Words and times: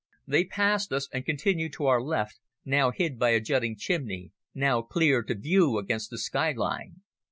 They 0.25 0.45
passed 0.45 0.91
us 0.91 1.07
and 1.13 1.23
continued 1.27 1.73
to 1.73 1.85
our 1.85 2.01
left, 2.01 2.39
now 2.65 2.89
hid 2.89 3.19
by 3.19 3.29
a 3.29 3.39
jutting 3.39 3.75
chimney, 3.77 4.31
now 4.55 4.81
clear 4.81 5.21
to 5.21 5.35
view 5.35 5.77
against 5.77 6.09
the 6.09 6.17
sky 6.17 6.53
line. 6.53 7.03